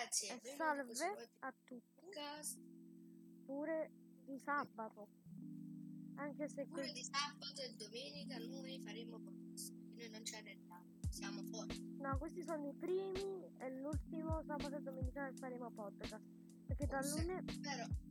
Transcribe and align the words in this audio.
ragazzi, 0.00 0.26
E 0.26 0.54
salve 0.56 0.92
a 1.40 1.54
tutti, 1.64 2.08
pure 3.44 3.90
di 4.24 4.38
sabato. 4.38 5.08
Anche 6.16 6.48
se 6.48 6.66
Pure 6.66 6.82
que- 6.82 6.92
di 6.92 7.02
sabato 7.04 7.62
e 7.62 7.74
domenica 7.76 8.36
noi 8.38 8.80
faremo 8.82 9.18
podcast. 9.20 9.72
Noi 9.96 10.10
non 10.10 10.24
ci 10.24 10.34
arrendiamo, 10.34 10.84
siamo 11.08 11.42
forti. 11.44 11.96
no, 11.98 12.18
questi 12.18 12.42
sono 12.42 12.66
i 12.68 12.74
primi 12.74 13.50
e 13.58 13.70
l'ultimo 13.80 14.42
sabato 14.42 14.76
e 14.76 14.80
domenica 14.82 15.32
faremo 15.38 15.70
podcast. 15.70 16.20
Perché 16.66 16.86
da 16.86 17.02
Forse. 17.02 17.20
lunedì 17.24 17.60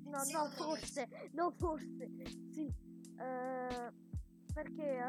No, 0.03 0.17
no, 0.17 0.23
secondo 0.23 0.49
me 0.49 0.55
forse, 0.55 1.29
no, 1.33 1.51
forse, 1.51 2.09
sì. 2.51 2.73
Eh, 3.17 3.91
perché 4.53 4.97
eh, 4.97 5.01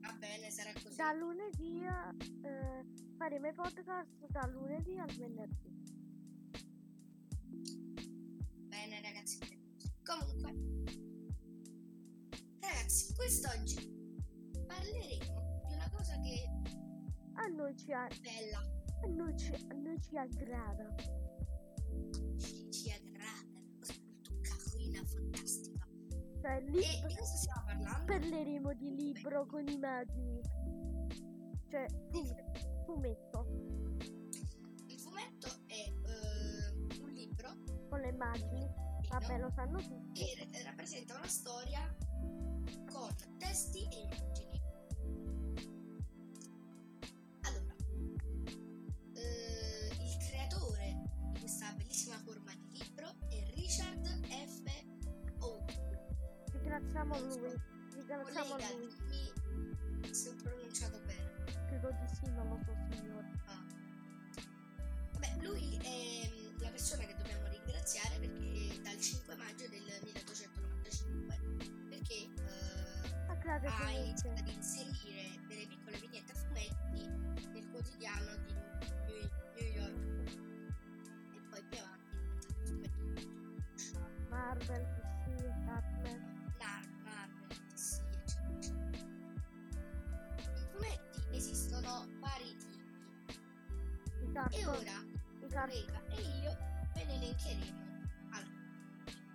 Va 0.00 0.12
bene, 0.18 0.50
sarà 0.50 0.72
così. 0.72 0.96
da 0.96 1.12
lunedì 1.12 1.82
eh, 1.84 2.84
faremo 3.16 3.48
i 3.48 3.52
podcast 3.52 4.26
da 4.28 4.46
lunedì 4.46 4.98
al 4.98 5.10
venerdì. 5.16 5.72
Bene, 8.68 9.00
ragazzi. 9.02 9.38
Comunque, 10.02 10.52
ragazzi, 12.60 13.14
quest'oggi 13.14 13.92
parleremo 14.66 15.62
di 15.66 15.74
una 15.74 15.90
cosa 15.90 16.18
che 16.20 16.50
A 17.36 17.46
noi 17.48 17.76
ci, 17.76 17.92
a- 17.92 18.06
è 18.06 18.18
bella, 18.20 18.60
a 19.02 19.06
noi 19.06 19.36
ci, 19.38 19.52
a 19.52 19.74
noi 19.74 20.00
ci 20.00 20.16
aggrada. 20.16 20.94
ci, 22.38 22.70
ci 22.70 22.90
aggrada, 22.90 23.58
una 23.58 23.78
cosa 23.78 23.94
molto 24.04 24.38
carina, 24.40 25.04
fantastica. 25.04 25.86
Cioè, 26.40 26.56
E 26.56 26.60
lì 26.70 26.80
di 27.06 27.14
cosa 27.16 27.36
stiamo 27.36 27.64
parlando? 27.64 28.04
parleremo 28.12 28.74
di 28.74 28.94
libro 28.94 29.46
con 29.46 29.66
immagini. 29.66 30.40
Cioè, 31.70 31.86
fu- 32.10 32.63
fumetto 32.84 33.46
Il 34.88 34.98
fumetto 34.98 35.48
è 35.66 35.72
eh, 35.74 37.00
un 37.00 37.08
libro 37.10 37.50
con 37.88 38.00
le 38.00 38.08
immagini. 38.08 38.68
Vabbè, 39.08 39.38
lo 39.38 39.50
sanno 39.54 39.78
tutti. 39.80 40.24
che 40.24 40.48
ra- 40.52 40.62
rappresenta 40.70 41.14
una 41.16 41.28
storia 41.28 41.96
con 42.90 43.14
testi 43.38 43.86
e 43.90 44.00
immagini. 44.00 44.62
Allora, 47.42 47.74
eh, 49.14 49.90
il 50.00 50.16
creatore 50.28 51.02
di 51.32 51.40
questa 51.40 51.72
bellissima 51.76 52.16
forma 52.24 52.52
di 52.54 52.78
libro 52.82 53.08
è 53.28 53.50
Richard 53.54 54.06
F. 54.26 54.62
Oates. 55.40 55.78
Ringraziamo 56.52 57.18
lui. 57.20 57.54
Ringraziamo 57.92 58.56
lui. 58.56 60.12
se 60.12 60.28
ho 60.28 60.34
pronunciato 60.42 60.98
bene. 61.00 61.13
Credo 61.74 61.90
di 61.90 62.06
sì, 62.14 62.30
non 62.30 62.46
lo 62.46 62.56
so, 62.64 62.72
signore. 62.88 63.32
Ah. 63.46 63.60
Vabbè, 65.10 65.42
lui 65.42 65.76
è 65.82 66.30
mm, 66.30 66.60
la 66.60 66.68
persona 66.70 67.02
che 67.02 67.16
dobbiamo 67.16 67.48
ringraziare 67.48 68.16
perché 68.20 68.80
dal 68.80 68.96
5 69.00 69.34
maggio 69.34 69.68
del 69.68 69.82
1895 70.04 71.40
perché 71.88 72.14
eh, 72.14 72.94
Ah, 73.26 73.34
grazie, 73.34 73.68
ha 73.68 73.90
iniziato 73.90 74.40
ad 74.40 74.48
inserire 74.48 75.40
delle 75.48 75.66
piccole 75.66 75.98
vignette 75.98 76.30
a 76.30 76.36
fumetti 76.36 77.08
nel 77.52 77.68
quotidiano 77.70 78.36
di 78.46 78.52
New, 78.52 79.28
New 79.58 79.68
York 79.74 80.30
e 81.34 81.40
poi 81.50 81.62
più 81.68 81.78
avanti 81.80 82.04
Marvel, 84.28 85.03
I 94.50 94.58
e 94.60 94.66
ora 94.66 95.04
car- 95.48 95.68
collega 95.70 96.02
e 96.10 96.20
io 96.42 96.52
ve 96.94 97.04
ne 97.04 97.14
elencheremo 97.14 97.82
alcuni 98.30 98.62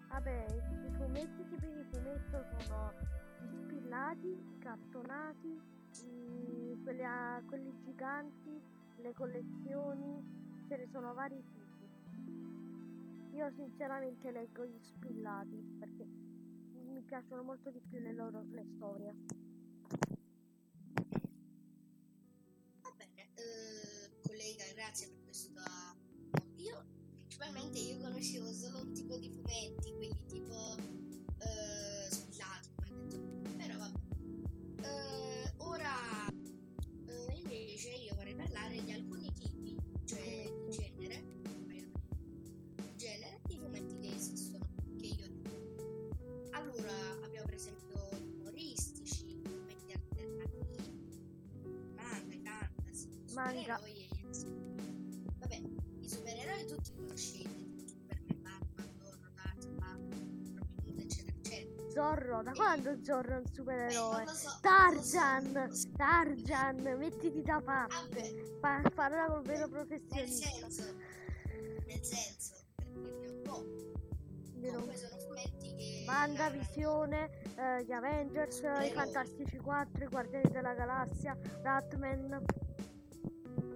Vabbè, 0.09 0.45
i 0.55 0.91
fumetti, 0.97 1.45
tipi 1.47 1.71
di 1.71 1.83
fumetto 1.91 2.43
sono 2.59 2.93
gli 3.41 3.55
spillati, 3.63 4.27
i 4.27 4.57
cartonati, 4.57 5.61
i- 6.03 6.77
quelli, 6.81 7.03
a- 7.03 7.41
quelli 7.45 7.73
giganti, 7.83 8.61
le 8.95 9.13
collezioni, 9.13 10.23
ce 10.67 10.77
ne 10.77 10.87
sono 10.91 11.13
vari 11.13 11.43
tipi. 11.51 11.89
Io 13.31 13.51
sinceramente 13.51 14.31
leggo 14.31 14.65
gli 14.65 14.79
spillati 14.81 15.63
perché 15.77 16.07
mi 16.71 17.01
piacciono 17.03 17.43
molto 17.43 17.69
di 17.69 17.79
più 17.87 17.99
le 17.99 18.13
loro 18.13 18.45
le 18.49 18.65
storie. 18.75 19.15
Grazie 24.89 25.07
per 25.07 25.21
questo. 25.23 25.51
Io 26.55 26.83
principalmente 27.21 27.77
io 27.77 27.99
conoscevo 27.99 28.51
solo 28.51 28.79
un 28.81 28.91
tipo 28.91 29.17
di 29.17 29.29
fumetti, 29.29 29.93
quelli 29.93 30.25
tipo 30.25 30.75
eh, 30.77 32.09
spillati, 32.09 32.69
come 32.75 32.89
detto. 33.07 33.55
Però 33.55 33.77
vabbè. 33.77 33.99
Eh, 34.81 35.53
ora 35.57 36.27
eh, 37.05 37.33
invece 37.35 37.89
io 37.89 38.15
vorrei 38.15 38.33
parlare 38.33 38.83
di 38.83 38.91
alcuni 38.91 39.31
tipi, 39.33 39.77
cioè 40.05 40.51
di 40.65 40.71
genere, 40.71 41.23
genere 42.95 43.41
di 43.45 43.57
fumetti 43.57 43.95
che 43.95 44.15
esistono, 44.15 44.67
che 44.97 45.05
io 45.05 45.27
leggo. 45.27 46.49
Allora 46.49 46.91
abbiamo 47.23 47.45
per 47.45 47.53
esempio 47.53 48.09
umoristici, 48.39 49.39
fumetti 49.43 49.91
alternativi, 49.91 51.13
manga, 51.93 52.71
fantasy, 52.73 53.33
Manga. 53.35 53.79
e 53.85 54.09
insomma. 54.25 54.59
Vabbè, 54.59 54.68
i 56.61 56.65
supereroi 56.65 56.65
tutti 56.67 56.93
conoscete, 56.93 57.49
tipo 57.55 57.81
Superman, 57.87 58.59
Batman, 58.73 58.97
Thor, 58.99 59.17
Tarzan, 59.35 60.55
Robin 60.57 60.87
Hood, 60.87 60.99
eccetera, 60.99 61.37
eccetera. 61.37 61.89
Zorro, 61.89 62.41
da 62.43 62.51
quando 62.53 63.03
Zorro 63.03 63.33
è 63.33 63.37
un 63.37 63.45
supereroe? 63.51 64.23
lo 64.25 64.31
so, 64.33 64.57
Tarzan, 64.61 65.71
so. 65.73 65.89
Tarzan, 65.95 66.81
mettiti 66.97 67.41
da 67.41 67.61
parte. 67.63 68.21
Vabbè, 68.59 68.59
Pa- 68.59 68.89
parla 68.93 69.25
col 69.27 69.41
vero 69.43 69.59
nel 69.67 69.69
professionista. 69.69 70.49
senso, 70.69 70.95
nel 71.87 72.03
senso, 72.03 72.53
per 72.75 72.85
dirne 72.93 73.27
un 73.29 73.41
po', 73.41 73.65
comunque 74.61 74.95
sono 74.95 75.17
fumetti 75.17 75.73
che... 75.75 76.03
Manda, 76.05 76.49
Visione, 76.49 77.29
eh, 77.55 77.83
gli 77.85 77.91
Avengers, 77.91 78.55
i 78.55 78.59
Supereroi. 78.59 78.91
Fantastici 78.91 79.57
4, 79.57 80.03
i 80.03 80.07
Guardiani 80.07 80.49
della 80.51 80.73
Galassia, 80.73 81.37
Batman. 81.61 82.43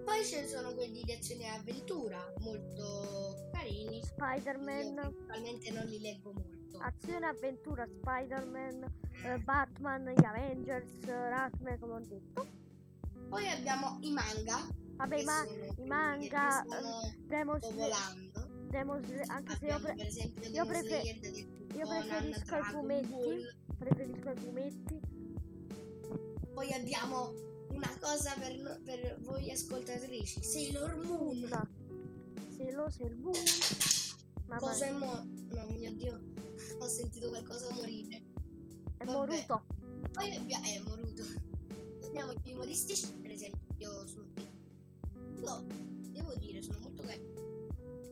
Poi 0.04 0.24
ci 0.24 0.46
sono 0.46 0.74
quelli 0.74 1.02
di 1.02 1.12
azione 1.12 1.44
e 1.44 1.48
avventura, 1.48 2.18
molto 2.40 3.48
carini. 3.52 3.96
Io 3.98 4.04
Spider-Man, 4.04 4.94
principalmente 5.00 5.70
non 5.70 5.84
li 5.86 6.00
leggo 6.00 6.32
molto. 6.32 6.78
azione 6.78 7.26
e 7.26 7.28
avventura, 7.30 7.86
Spider-Man, 7.86 8.92
eh, 9.24 9.38
Batman, 9.38 10.08
gli 10.10 10.24
Avengers, 10.24 10.92
eh, 11.04 11.06
Batman, 11.06 11.78
come 11.78 11.92
ho 11.94 12.00
detto. 12.00 12.46
Poi 13.28 13.48
abbiamo 13.48 13.98
i 14.02 14.12
manga. 14.12 14.68
Vabbè, 14.96 15.22
ma- 15.24 15.44
i 15.76 15.86
manga, 15.86 16.62
eh, 16.62 17.16
Demon 17.26 17.58
Slayer, 17.60 17.74
volando. 17.74 18.48
Demon 18.68 19.02
Slayer, 19.04 19.30
anche 19.30 19.56
se 19.56 19.66
io, 19.66 19.78
pre- 19.80 19.94
per 19.94 20.06
esempio 20.06 20.42
io 20.44 20.50
Demon 20.50 20.66
prefe- 20.68 20.86
Slayer, 21.00 21.18
Detective 21.18 21.78
io 21.78 21.88
preferisco 21.88 22.56
i 22.56 22.62
fumetti. 22.62 23.46
Preferisco 23.78 24.30
i 24.30 24.36
fumetti. 24.36 25.00
Poi 26.52 26.72
abbiamo 26.72 27.32
una 27.74 27.96
cosa 28.00 28.34
per, 28.38 28.80
per 28.84 29.16
voi 29.20 29.50
ascoltatrici, 29.50 30.42
Sailor 30.42 30.96
Moon. 31.04 31.42
Una. 31.44 31.68
Se 32.56 32.70
lo 32.72 32.88
servo. 32.90 33.32
Ma 34.46 34.56
Cosa 34.58 34.86
è 34.86 34.92
mo... 34.92 35.24
No, 35.50 35.66
mio 35.70 35.92
Dio, 35.94 36.20
ho 36.78 36.86
sentito 36.86 37.28
qualcosa 37.28 37.72
morire. 37.74 38.22
è 38.98 39.04
vabbè. 39.04 39.16
moruto. 39.18 39.64
Poi 40.12 40.34
abbiamo... 40.36 40.64
Eh, 40.66 40.80
moruto. 40.86 41.22
Abbiamo 42.04 42.32
i 42.44 42.52
umoristici, 42.52 43.06
per 43.20 43.30
esempio, 43.30 44.06
su... 44.06 44.22
No, 45.40 45.64
devo 46.10 46.34
dire, 46.36 46.62
sono 46.62 46.78
molto 46.80 47.02
carini. 47.02 47.32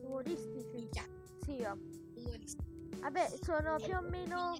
Umoristici. 0.03 0.67
Minchia, 0.73 1.07
Sì, 1.45 1.51
io. 1.53 1.77
umoristici. 2.15 2.71
Vabbè, 2.99 3.37
sono 3.41 3.77
Eh, 3.77 3.85
più 3.85 3.95
o 3.95 4.01
meno 4.01 4.57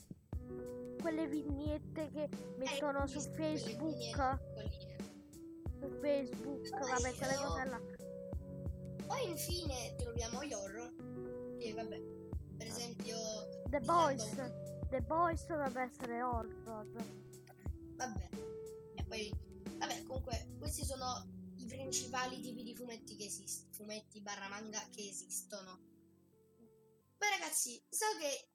quelle 1.02 1.28
vignette 1.28 2.10
che 2.12 2.30
mettono 2.58 3.04
Eh, 3.04 3.08
su 3.08 3.20
quelle 3.32 3.58
Facebook. 3.58 3.96
vignette, 3.96 4.83
Su 5.84 5.90
Facebook, 6.00 6.70
vabbè, 6.70 7.14
quelle 7.14 7.36
cose 7.36 7.66
là. 7.66 7.82
Poi 9.06 9.28
infine 9.28 9.96
troviamo 9.98 10.42
gli 10.46 10.54
horror, 10.54 11.58
che 11.60 11.74
vabbè, 11.74 12.02
per 12.56 12.68
esempio... 12.68 13.18
The 13.70 13.82
Boys. 13.82 14.34
Random- 14.34 14.88
The 14.88 15.02
Boys 15.02 15.46
dovrebbe 15.46 15.82
essere 15.82 16.24
horror. 16.24 16.86
Vabbè, 17.98 18.30
e 18.96 19.04
poi... 19.04 19.30
Vabbè, 19.78 20.04
comunque, 20.04 20.56
questi 20.58 20.86
sono 20.86 21.28
i 21.58 21.66
principali 21.66 22.40
tipi 22.40 22.64
di 22.64 22.74
fumetti 22.78 23.18
che 23.18 23.26
esistono, 23.26 23.74
fumetti 23.74 24.22
barra 24.22 24.48
manga 24.48 24.80
che 24.90 25.06
esistono. 25.10 25.82
Poi 27.18 27.30
ragazzi, 27.30 27.86
so 27.90 28.06
che 28.22 28.52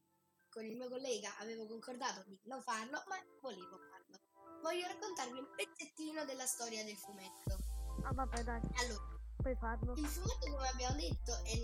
con 0.49 0.65
il 0.65 0.77
mio 0.77 0.89
collega 0.89 1.37
avevo 1.41 1.67
concordato 1.67 2.23
di 2.27 2.41
non 2.45 2.63
farlo, 2.63 3.03
ma 3.07 3.17
volevo 3.43 3.77
farlo. 3.91 4.17
Voglio 4.63 4.87
raccontarvi 4.87 5.39
un 5.39 5.47
pezzettino 5.55 5.88
della 6.25 6.47
storia 6.47 6.85
del 6.85 6.97
fumetto. 6.97 7.57
Ah, 8.05 8.13
vabbè, 8.13 8.43
dai, 8.45 8.61
Allora, 8.77 9.19
puoi 9.37 9.57
farlo. 9.57 9.93
il 9.95 10.07
fumetto, 10.07 10.51
come 10.51 10.69
abbiamo 10.69 10.97
detto, 10.97 11.45
è 11.45 11.57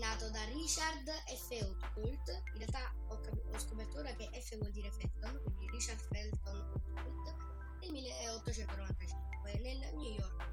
Richard 0.52 1.08
F. 1.08 1.50
Output, 1.62 2.28
in 2.52 2.58
realtà 2.58 2.92
ho, 3.08 3.20
cap- 3.20 3.54
ho 3.54 3.58
scoperto 3.58 3.98
ora 3.98 4.12
che 4.14 4.28
F 4.32 4.56
vuol 4.58 4.70
dire 4.72 4.90
Felton, 4.90 5.40
quindi 5.44 5.70
Richard 5.70 6.00
Felton 6.00 6.56
Output, 6.96 7.34
nel 7.82 7.92
1895 7.92 9.58
nel 9.60 9.78
New 9.94 10.12
York, 10.12 10.48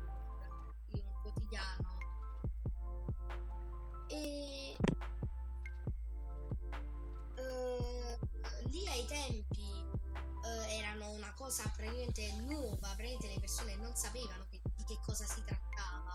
in 0.93 1.01
un 1.05 1.21
quotidiano. 1.21 1.99
E 4.07 4.75
una 11.31 11.33
cosa 11.33 11.63
praticamente 11.75 12.33
nuova, 12.41 12.93
praticamente 12.95 13.27
le 13.27 13.39
persone 13.39 13.75
non 13.75 13.95
sapevano 13.95 14.45
che- 14.49 14.61
di 14.75 14.83
che 14.83 14.99
cosa 15.05 15.25
si 15.25 15.41
trattava, 15.45 16.13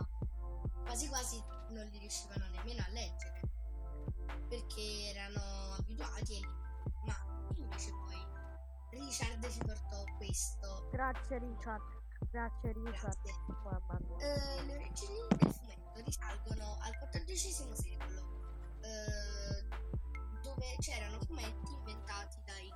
quasi 0.85 1.09
quasi 1.09 1.43
non 1.71 1.87
li 1.87 1.99
riuscivano 1.99 2.47
nemmeno 2.51 2.83
a 2.85 2.89
leggere 2.91 3.41
perché 4.49 5.11
erano 5.15 5.73
abituati 5.79 6.35
libri. 6.35 6.55
Ma 7.07 7.49
invece 7.55 7.91
poi 7.93 8.27
Richard 8.91 9.49
ci 9.51 9.59
portò 9.59 10.05
questo. 10.19 10.89
Grazie 10.93 11.39
Richard. 11.39 11.83
Grazie 12.31 12.73
Richard. 12.73 13.19
Grazie. 13.23 13.33
Eh, 14.21 14.65
le 14.65 14.75
origini 14.75 15.27
del 15.29 15.53
fumetto 15.53 16.01
risalgono 16.05 16.77
al 16.81 16.93
XIV 17.11 17.73
secolo, 17.73 18.53
eh, 18.83 19.69
dove 20.43 20.77
c'erano 20.79 21.21
fumetti 21.21 21.73
inventati 21.73 22.37
dai, 22.45 22.71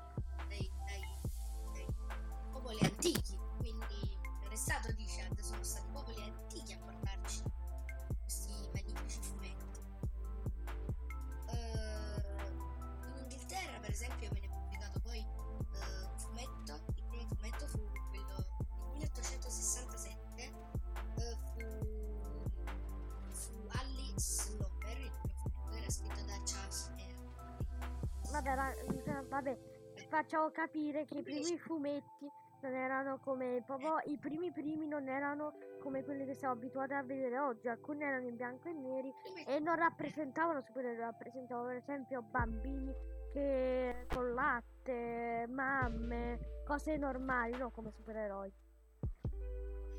facciamo 30.11 30.51
capire 30.51 31.05
che 31.05 31.19
i 31.19 31.23
primi 31.23 31.57
fumetti 31.57 32.29
non 32.63 32.75
erano 32.75 33.19
come 33.21 33.63
proprio 33.65 34.01
i 34.05 34.19
primi 34.19 34.53
primi 34.53 34.87
non 34.87 35.09
erano 35.09 35.55
come 35.81 36.05
quelli 36.05 36.27
che 36.27 36.35
siamo 36.35 36.55
abituati 36.55 36.93
a 36.93 37.03
vedere 37.03 37.39
oggi, 37.39 37.69
alcuni 37.69 38.03
erano 38.03 38.27
in 38.27 38.37
bianco 38.37 38.69
e 38.69 38.73
neri 38.73 39.11
e 39.47 39.59
non 39.61 39.77
rappresentavano 39.77 40.61
supereroi, 40.61 40.99
rappresentavano 40.99 41.69
per 41.69 41.77
esempio 41.77 42.23
bambini 42.23 42.93
che 43.33 44.07
con 44.13 44.35
latte, 44.35 45.47
mamme, 45.49 46.63
cose 46.67 46.97
normali, 46.97 47.57
non 47.57 47.71
come 47.71 47.93
supereroi. 47.93 48.53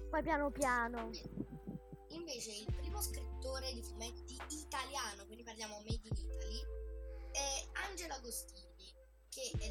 Poi 0.10 0.22
piano 0.22 0.52
piano. 0.52 1.10
Invece 2.10 2.52
il 2.52 2.76
primo 2.76 3.02
scrittore 3.02 3.72
di 3.74 3.82
fumetti 3.82 4.38
italiano, 4.50 5.26
quindi 5.26 5.44
parliamo 5.44 5.78
made 5.78 6.02
in 6.04 6.16
Italy, 6.18 6.62
è 7.32 7.88
Angelo 7.88 8.14
Agostini, 8.16 8.61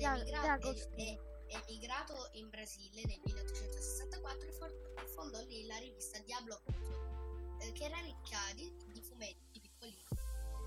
è 0.04 0.58
Di- 0.58 0.86
di 0.94 1.18
emigrato, 1.46 2.28
in 2.32 2.48
Brasile 2.48 3.02
nel 3.06 3.20
1864 3.24 4.48
e 4.48 5.06
fondò 5.14 5.40
lì 5.42 5.66
la 5.66 5.76
rivista 5.78 6.18
Diablo 6.20 6.60
Rosso, 6.64 7.56
eh, 7.60 7.72
che 7.72 7.84
era 7.84 7.98
ricca 8.00 8.38
di, 8.54 8.72
di 8.92 9.02
fumetti 9.02 9.60
piccolini, 9.60 10.04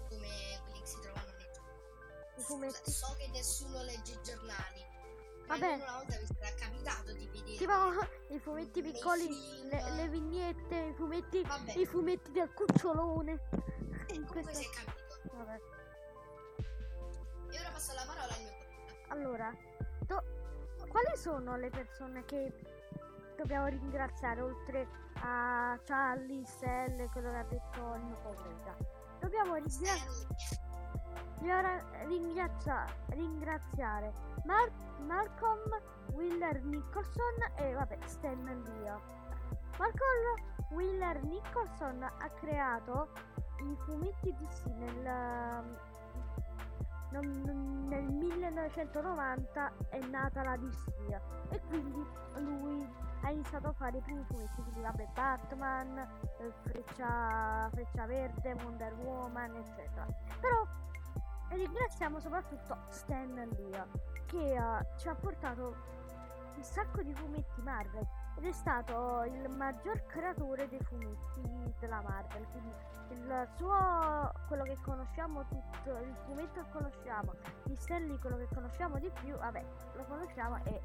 come 0.10 0.60
quelli 0.64 0.80
che 0.82 0.86
si 0.86 1.00
trovano 1.00 1.32
nei 1.32 1.50
giornali. 1.54 2.92
So, 2.92 3.16
che 3.18 3.28
nessuno 3.30 3.82
legge 3.84 4.12
i 4.14 4.20
giornali, 4.24 4.86
Vabbè. 5.48 5.74
una 5.76 5.94
volta 5.98 6.18
vi 6.18 6.26
sarà 6.26 6.54
capitato 6.56 7.14
di 7.14 7.28
vedere. 7.28 7.58
Tipo 7.58 8.34
i 8.34 8.40
fumetti 8.40 8.82
piccoli, 8.82 9.28
le, 9.70 9.92
le 9.96 10.08
vignette, 10.10 10.76
i 10.76 10.94
fumetti, 10.94 11.42
Vabbè. 11.44 11.74
i 11.78 11.86
fumetti 11.86 12.32
del 12.32 12.52
cucciolone. 12.54 13.32
E 14.08 14.16
In 14.16 14.26
comunque 14.26 14.42
questo- 14.42 14.62
si 14.62 14.68
è 14.68 14.70
capito. 14.84 15.02
Vabbè. 15.38 15.60
E 17.52 17.60
ora 17.60 17.70
passo 17.72 17.94
la 17.94 18.04
parola. 18.06 18.23
Allora, 19.24 19.56
do- 20.06 20.22
quali 20.90 21.16
sono 21.16 21.56
le 21.56 21.70
persone 21.70 22.26
che 22.26 22.52
dobbiamo 23.38 23.68
ringraziare 23.68 24.42
oltre 24.42 24.86
a 25.22 25.80
Charlie, 25.86 26.46
Sel, 26.46 27.10
quello 27.10 27.30
che 27.30 27.38
ha 27.38 27.44
detto 27.46 27.94
il 27.96 28.02
mio 28.04 28.18
collega? 28.22 28.76
Dobbiamo 29.22 29.56
ringra- 29.56 29.96
ringra- 31.40 32.04
ringrazia- 32.06 32.86
ringraziare 33.12 34.12
Mar- 34.44 34.72
Malcolm 35.06 35.72
Willer 36.12 36.62
Nicholson 36.66 37.36
e 37.56 37.72
vabbè 37.76 37.98
Stan 38.04 38.44
Lee. 38.44 38.92
Malcolm 39.78 40.36
Willer 40.72 41.24
Nicholson 41.24 42.04
ha 42.04 42.30
creato 42.42 43.08
i 43.60 43.78
fumetti 43.86 44.36
DC 44.36 44.66
nel 44.66 45.72
non- 47.12 47.63
nel 47.94 48.12
1990 48.12 49.72
è 49.90 50.00
nata 50.08 50.44
la 50.44 50.58
DC 50.58 50.88
e 51.52 51.62
quindi 51.68 52.04
lui 52.38 52.90
ha 53.22 53.30
iniziato 53.30 53.68
a 53.68 53.74
fare 53.74 53.98
i 53.98 54.02
primi 54.02 54.24
fumetti, 54.24 54.62
quindi 54.64 54.82
vabbè 54.82 55.08
Batman, 55.14 55.98
eh, 56.00 56.52
Freccia, 56.64 57.70
Freccia 57.72 58.06
Verde, 58.08 58.54
Wonder 58.54 58.94
Woman, 58.96 59.56
eccetera. 59.56 60.08
Però 60.40 60.66
ringraziamo 61.50 62.20
soprattutto 62.20 62.78
Stan 62.90 63.34
Lee 63.56 63.86
che 64.26 64.54
eh, 64.56 64.98
ci 64.98 65.08
ha 65.08 65.16
portato 65.16 65.76
un 66.56 66.64
sacco 66.64 67.04
di 67.04 67.14
fumetti 67.14 67.62
Marvel 67.62 68.08
ed 68.38 68.46
è 68.46 68.52
stato 68.52 69.24
il 69.24 69.50
maggior 69.50 70.06
creatore 70.06 70.68
dei 70.68 70.82
fumetti 70.84 71.74
della 71.80 72.02
Marvel, 72.02 72.48
quindi 72.52 72.74
il 73.10 73.50
suo 73.56 74.32
quello 74.48 74.64
che 74.64 74.78
conosciamo 74.82 75.46
tutto, 75.48 75.98
il 75.98 76.16
fumetto 76.26 76.64
che 76.64 76.70
conosciamo, 76.72 77.34
di 77.66 77.76
Stanley 77.76 78.18
quello 78.20 78.38
che 78.38 78.48
conosciamo 78.54 79.00
di 79.00 79.12
più, 79.22 79.36
vabbè, 79.36 79.66
lo 79.96 80.06
conosciamo 80.06 80.64
è 80.64 80.82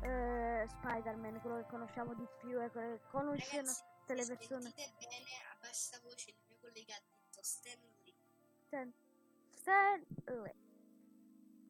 eh, 0.00 0.66
Spider-Man, 0.68 1.40
quello 1.40 1.56
che 1.56 1.66
conosciamo 1.68 2.14
di 2.14 2.26
più 2.38 2.58
è 2.58 2.70
quello 2.70 3.32
che 3.32 3.56
Ragazzi, 3.56 3.82
tutte 3.98 4.14
le 4.14 4.26
persone. 4.26 4.72
bene 4.74 5.30
a 5.50 5.56
bassa 5.60 5.98
voce 6.02 6.30
il 6.30 6.36
mio 6.46 6.56
collega 6.60 6.94
ha 6.94 7.00
detto 7.00 7.42
Stanley. 7.42 8.14
Stan, 8.66 8.92
Stanley. 9.50 10.54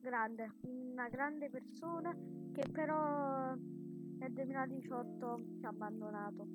Grande, 0.00 0.52
una 0.62 1.08
grande 1.08 1.48
persona 1.50 2.14
che 2.52 2.68
però 2.70 3.54
nel 4.18 4.32
2018 4.32 5.44
ci 5.58 5.64
ha 5.64 5.68
abbandonato. 5.68 6.46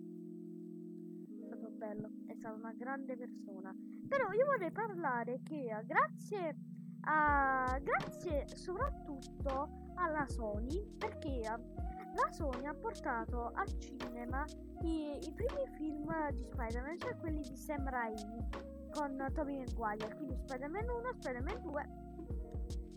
È 1.39 1.45
stato 1.45 1.69
bello, 1.71 2.09
è 2.27 2.33
stata 2.35 2.55
una 2.55 2.73
grande 2.73 3.15
persona. 3.17 3.73
Però 4.07 4.31
io 4.31 4.45
vorrei 4.45 4.71
parlare 4.71 5.41
che 5.43 5.65
eh, 5.65 5.85
grazie 5.85 6.55
a 7.03 7.79
grazie 7.81 8.45
soprattutto 8.55 9.93
alla 9.95 10.27
Sony 10.27 10.85
perché 10.97 11.39
eh, 11.39 11.43
la 11.43 12.31
Sony 12.31 12.65
ha 12.65 12.73
portato 12.73 13.51
al 13.55 13.67
cinema 13.79 14.45
i, 14.81 15.17
i 15.21 15.31
primi 15.33 15.65
film 15.77 16.29
di 16.31 16.43
Spider-Man, 16.43 16.99
cioè 16.99 17.15
quelli 17.17 17.41
di 17.41 17.55
Sam 17.55 17.89
Raimi 17.89 18.49
con 18.91 19.25
Tobey 19.33 19.63
Maguire, 19.65 20.15
quindi 20.15 20.35
Spider-Man 20.35 20.89
1, 20.89 21.13
Spider-Man 21.13 21.61
2 21.61 21.89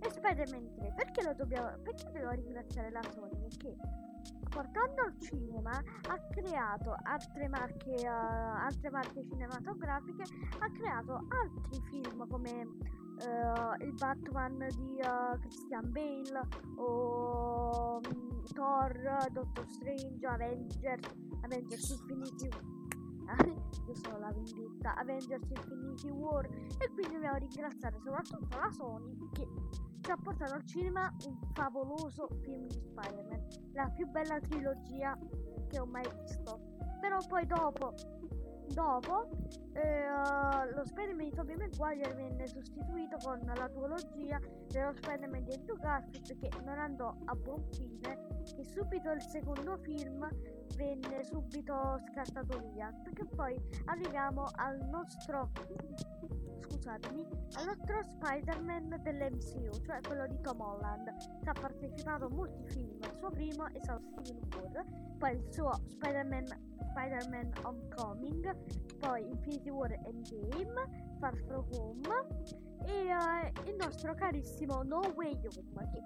e 0.01 0.11
Spider-Man 0.11 0.75
3. 0.75 0.93
Perché 0.97 1.23
lo 1.23 1.35
dobbiamo 1.35 1.79
perché 1.83 2.11
devo 2.11 2.31
ringraziare 2.31 2.91
la 2.91 3.03
Sony? 3.03 3.39
Perché 3.39 3.77
portando 4.49 5.03
al 5.03 5.19
cinema 5.19 5.71
ha 5.73 6.19
creato 6.31 6.95
altre 7.03 7.49
marche 7.49 7.95
eh, 7.95 8.07
altre 8.07 8.91
marche 8.91 9.25
cinematografiche, 9.25 10.23
ha 10.59 10.71
creato 10.71 11.27
altri 11.29 11.83
film 11.91 12.27
come 12.29 12.61
eh, 12.61 13.85
il 13.85 13.93
Batman 13.95 14.67
di 14.77 14.99
eh, 14.99 15.39
Christian 15.41 15.91
Bale 15.91 16.49
o 16.77 18.01
mm, 18.01 18.45
Thor, 18.53 19.29
Doctor 19.33 19.67
Strange, 19.69 20.27
Avengers, 20.27 21.15
Avengers 21.43 21.91
Infinity 21.91 22.49
io 23.87 23.95
sono 23.95 24.19
la 24.19 24.33
vendetta 24.33 24.95
Avengers 24.95 25.49
Infinity 25.49 26.11
War. 26.11 26.45
E 26.79 26.91
quindi 26.93 27.15
dobbiamo 27.15 27.39
ringraziare 27.39 27.99
soprattutto 27.99 28.59
la 28.59 28.71
Sony 28.71 29.17
che 29.33 29.47
ci 30.05 30.11
ha 30.11 30.19
portato 30.23 30.53
al 30.53 30.65
cinema 30.67 31.11
un 31.25 31.39
favoloso 31.55 32.29
film 32.43 32.67
di 32.67 32.75
Spider-Man 32.75 33.47
la 33.73 33.89
più 33.89 34.07
bella 34.07 34.39
trilogia 34.39 35.19
che 35.67 35.79
ho 35.79 35.87
mai 35.87 36.07
visto. 36.21 36.77
Però 37.01 37.19
poi 37.27 37.47
dopo 37.47 37.95
dopo 38.67 39.29
eh, 39.73 40.07
lo 40.75 40.85
Spider-Man 40.85 41.29
di 41.29 41.35
Tobey 41.35 41.57
Maguire 41.57 42.15
venne 42.15 42.47
sostituito 42.47 43.17
con 43.23 43.41
la 43.45 43.69
duologia 43.69 44.39
dello 44.69 44.93
Spider-Man 44.93 45.45
di 45.45 45.55
Andrew 45.55 45.79
Garfield 45.79 46.39
che 46.39 46.51
non 46.65 46.79
andò 46.79 47.15
a 47.25 47.35
buon 47.35 47.65
fine 47.73 48.19
e 48.57 48.65
subito 48.65 49.11
il 49.11 49.23
secondo 49.23 49.79
film 49.79 50.29
venne 50.77 51.25
subito 51.25 51.99
scartato 52.11 52.59
via. 52.73 52.93
Perché 53.03 53.25
poi 53.25 53.59
arriviamo 53.87 54.49
al 54.57 54.79
nostro 54.91 55.51
scusatemi, 56.75 57.27
all'altro 57.55 58.03
Spider-Man 58.03 59.01
dell'MCU, 59.03 59.81
cioè 59.85 60.01
quello 60.01 60.27
di 60.27 60.41
Tom 60.41 60.61
Holland, 60.61 61.15
che 61.43 61.49
ha 61.49 61.53
partecipato 61.53 62.27
a 62.27 62.29
molti 62.29 62.67
film, 62.67 62.99
il 63.01 63.17
suo 63.17 63.31
primo 63.31 63.67
è 63.67 63.79
stato 63.81 64.03
Civil 64.23 64.49
War, 64.57 64.85
poi 65.19 65.37
il 65.37 65.53
suo 65.53 65.73
Spider-Man, 65.89 66.47
Spider-Man 66.91 67.53
Homecoming, 67.63 68.57
poi 68.99 69.29
Infinity 69.29 69.71
War 69.71 69.93
Endgame, 69.93 71.17
Far 71.19 71.37
From 71.47 71.65
Home 71.75 72.09
e 72.87 73.15
uh, 73.15 73.69
il 73.69 73.77
nostro 73.77 74.15
carissimo 74.15 74.83
No 74.83 75.01
Way 75.15 75.41
Home 75.47 75.91
che 75.91 76.03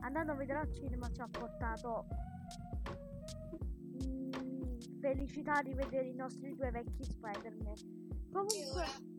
andando 0.00 0.32
a 0.32 0.34
vedere 0.36 0.60
al 0.60 0.72
cinema 0.72 1.10
ci 1.10 1.20
ha 1.20 1.28
portato 1.28 2.06
mm, 4.04 5.00
felicità 5.00 5.62
di 5.62 5.74
vedere 5.74 6.08
i 6.08 6.14
nostri 6.14 6.54
due 6.54 6.70
vecchi 6.70 7.04
Spider-Man. 7.04 7.74
Comunque... 8.30 9.12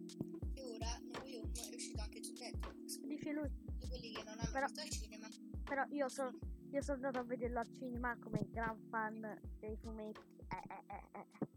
Dice 3.26 3.34
lui. 3.34 3.50
Di 3.80 3.88
quelli 3.88 4.12
che 4.12 4.24
non 4.24 4.38
hanno 4.38 4.52
però, 4.52 4.68
visto 4.68 4.82
al 4.82 4.90
cinema. 4.90 5.28
Però 5.64 5.84
io 5.90 6.10
sono... 6.10 6.38
Io 6.72 6.82
sono 6.82 6.96
andato 6.98 7.20
a 7.20 7.24
vederlo 7.24 7.60
al 7.60 7.72
cinema 7.72 8.16
come 8.20 8.48
gran 8.52 8.78
fan 8.90 9.40
dei 9.60 9.76
fumetti. 9.78 10.20
Eh, 10.50 10.62
eh, 10.68 10.94
eh, 10.94 11.20
eh. 11.20 11.48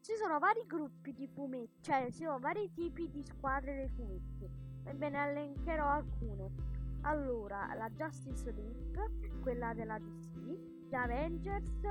Ci 0.00 0.14
sono 0.16 0.38
vari 0.38 0.64
gruppi 0.66 1.12
di 1.12 1.28
fumetti, 1.28 1.82
cioè 1.82 2.06
ci 2.10 2.24
sono 2.24 2.38
vari 2.38 2.72
tipi 2.72 3.08
di 3.10 3.22
squadre 3.22 3.76
dei 3.76 3.88
fumetti. 3.90 4.48
Ebbene, 4.84 5.28
elencherò 5.28 5.90
alcune. 5.90 6.50
Allora, 7.02 7.72
la 7.74 7.90
Justice 7.90 8.50
League, 8.50 9.40
quella 9.42 9.74
della 9.74 9.98
DC, 9.98 10.88
gli 10.88 10.94
Avengers, 10.94 11.82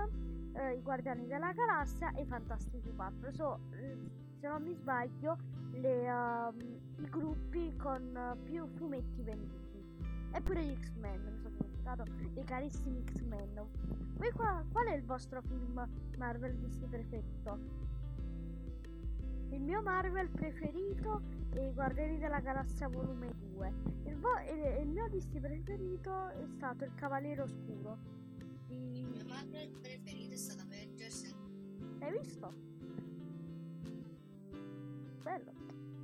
eh, 0.53 0.73
i 0.73 0.81
Guardiani 0.81 1.27
della 1.27 1.53
Galassia 1.53 2.11
e 2.13 2.23
i 2.23 2.25
Fantastici 2.25 2.91
4. 2.93 3.31
So, 3.31 3.59
eh, 3.73 3.95
se 4.39 4.47
non 4.47 4.63
mi 4.63 4.73
sbaglio, 4.73 5.37
le, 5.79 6.09
um, 6.11 6.79
i 6.97 7.09
gruppi 7.09 7.75
con 7.75 8.37
più 8.43 8.65
fumetti 8.67 9.21
venduti. 9.21 9.65
E 10.33 10.41
pure 10.41 10.63
gli 10.63 10.75
X-Men, 10.77 11.21
mi 11.23 11.37
sono 11.37 11.55
dimenticato, 11.55 12.03
i 12.39 12.43
carissimi 12.43 13.03
X-Men. 13.03 13.65
Poi 14.17 14.31
qua, 14.31 14.63
qual 14.71 14.87
è 14.87 14.95
il 14.95 15.03
vostro 15.03 15.41
film 15.41 15.87
Marvel 16.17 16.55
DC 16.57 16.87
preferito? 16.87 17.85
Il 19.49 19.61
mio 19.61 19.81
Marvel 19.81 20.29
preferito 20.29 21.21
è 21.53 21.59
I 21.59 21.73
Guardiani 21.73 22.17
della 22.17 22.39
Galassia 22.39 22.89
volume 22.89 23.33
2. 23.37 23.73
Il, 24.05 24.17
vo- 24.17 24.39
il, 24.51 24.81
il 24.81 24.87
mio 24.89 25.07
DC 25.07 25.39
preferito 25.39 26.27
è 26.29 26.45
stato 26.47 26.83
Il 26.83 26.93
Cavaliere 26.95 27.43
Oscuro. 27.43 27.97
Di... 28.65 28.99
Il 28.99 29.07
mio 29.07 29.25
Marvel 29.25 29.69
preferito 29.79 30.33
è 30.33 30.37
stato 30.37 30.63
Avengers. 30.63 31.33
L'hai 31.99 32.11
visto? 32.19 32.66
Bello. 35.27 35.51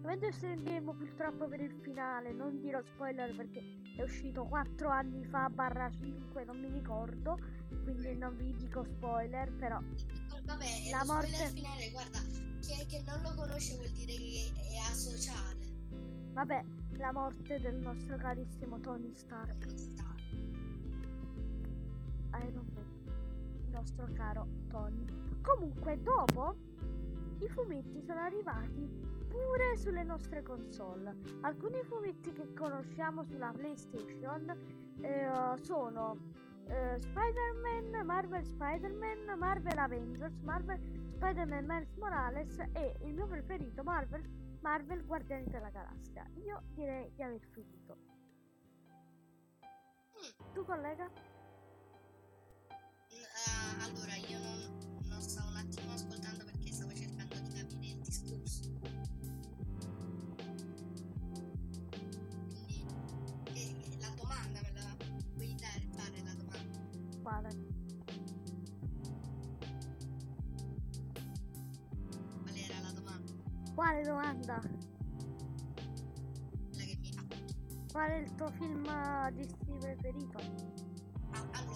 Avengers 0.04 0.44
Endgame 0.44 0.94
purtroppo 0.94 1.48
per 1.48 1.62
il 1.62 1.74
finale, 1.82 2.34
non 2.34 2.60
dirò 2.60 2.82
spoiler 2.84 3.34
perché 3.34 3.64
è 3.96 4.02
uscito 4.02 4.44
4 4.44 4.90
anni 4.90 5.24
fa 5.24 5.50
barra 5.50 5.90
5, 5.90 6.44
non 6.44 6.60
mi 6.60 6.70
ricordo, 6.70 7.40
quindi 7.84 8.18
non 8.18 8.36
vi 8.36 8.54
dico 8.54 8.84
spoiler, 8.84 9.50
però... 9.54 9.80
Vabbè, 10.44 10.66
la 10.92 11.06
morte... 11.06 11.52
finale, 11.54 11.90
guarda, 11.92 12.20
che, 12.20 12.86
che 12.86 13.02
non 13.06 13.22
lo 13.22 13.34
conosce 13.34 13.76
vuol 13.78 13.92
dire 13.92 14.14
che 14.14 14.52
è 14.74 14.92
asociale. 14.92 15.72
Vabbè, 16.34 16.64
la 16.98 17.14
morte 17.14 17.62
del 17.62 17.78
nostro 17.78 18.18
carissimo 18.18 18.78
Tony 18.82 19.16
Stark. 19.16 19.68
Iron 22.46 22.72
Man, 22.74 23.64
il 23.64 23.70
nostro 23.70 24.06
caro 24.16 24.48
Tony. 24.68 25.06
Comunque, 25.42 26.02
dopo 26.02 26.58
i 27.40 27.48
fumetti 27.48 28.02
sono 28.06 28.20
arrivati 28.20 29.13
pure 29.34 29.76
sulle 29.78 30.04
nostre 30.04 30.44
console. 30.44 31.18
Alcuni 31.42 31.82
fumetti 31.84 32.32
che 32.32 32.54
conosciamo 32.54 33.24
sulla 33.24 33.52
PlayStation 33.52 34.48
eh, 35.02 35.58
sono 35.62 36.16
eh, 36.68 37.00
Spider-Man, 37.00 38.06
Marvel 38.06 38.46
Spider-Man, 38.46 39.38
Marvel 39.38 39.78
Avengers, 39.80 40.40
Marvel 40.42 40.80
Spider-Man 41.16 41.66
Miles 41.66 41.96
Morales 41.96 42.58
e 42.74 42.96
il 43.02 43.14
mio 43.16 43.26
preferito 43.26 43.82
Marvel, 43.82 44.24
Marvel 44.62 45.04
Guardiani 45.04 45.46
della 45.46 45.70
Galassia. 45.70 46.30
Io 46.46 46.62
direi 46.76 47.12
di 47.16 47.24
aver 47.24 47.42
finito. 47.52 47.98
Tu 50.54 50.64
collega? 50.64 51.10
Uh, 53.10 53.84
allora 53.84 54.16
io 54.16 54.40
non, 54.40 54.83
domanda? 67.24 67.24
Quale? 67.24 67.50
Quale 73.74 74.02
domanda? 74.04 74.60
Quella 76.70 76.86
che 76.86 76.98
mi 77.00 77.12
fa. 77.12 77.24
Qual 77.92 78.10
è 78.10 78.16
il 78.18 78.36
tuo 78.36 78.52
film 78.52 78.84
Disney 79.32 79.78
preferito? 79.80 80.40
Ah, 81.32 81.48
allora, 81.54 81.73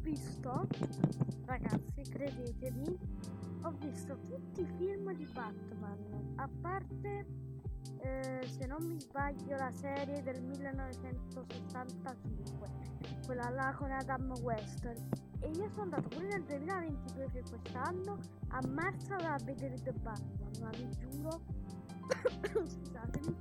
visto, 0.00 0.66
ragazzi, 1.44 2.02
credetemi, 2.02 2.98
ho 3.62 3.70
visto 3.78 4.18
tutti 4.26 4.62
i 4.62 4.66
film 4.76 5.14
di 5.14 5.24
Batman, 5.32 6.32
a 6.36 6.48
parte, 6.60 7.26
eh, 7.98 8.46
se 8.46 8.66
non 8.66 8.84
mi 8.84 9.00
sbaglio, 9.00 9.56
la 9.56 9.70
serie 9.70 10.22
del 10.22 10.42
1965, 10.42 12.68
quella 13.24 13.48
là 13.50 13.72
con 13.76 13.90
Adam 13.90 14.32
West. 14.42 14.84
E 15.40 15.48
io 15.48 15.68
sono 15.70 15.82
andato 15.82 16.08
pure 16.08 16.28
nel 16.28 16.44
2022, 16.44 17.30
che 17.32 17.42
quest'anno, 17.48 18.18
a 18.48 18.60
marzo 18.68 19.14
a 19.14 19.38
vedere 19.44 19.80
The 19.82 19.92
Batman, 19.92 20.50
ma 20.60 20.70
vi 20.70 20.88
giuro, 20.98 21.42
scusatemi, 22.64 23.36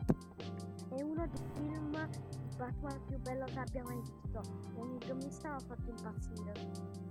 Batman 2.62 3.03
più 3.08 3.18
bello 3.18 3.46
che 3.46 3.58
abbia 3.58 3.82
mai 3.82 4.00
visto. 4.01 4.39
L'enigmista 4.75 5.50
mi 5.50 5.56
ha 5.56 5.60
fatto 5.60 5.89
impazzire. 5.89 7.11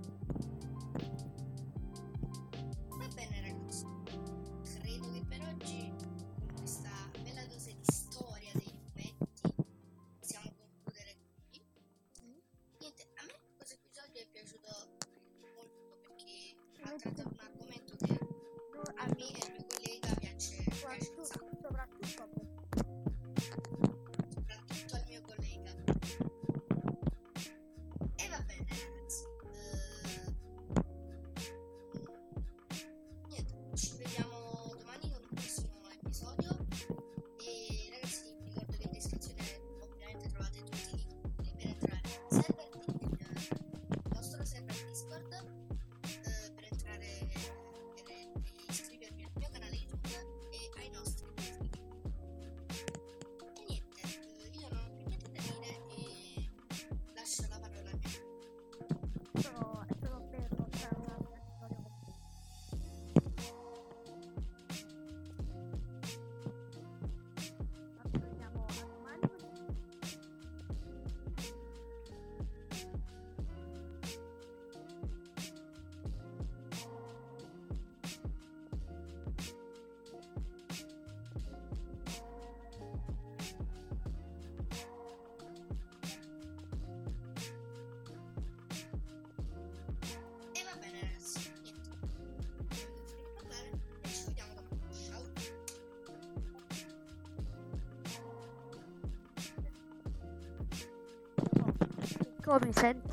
for 102.51 102.65
me, 102.65 102.73
said. 102.73 103.10